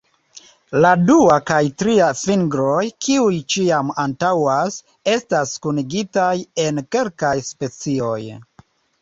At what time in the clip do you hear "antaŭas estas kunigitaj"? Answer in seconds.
4.05-6.33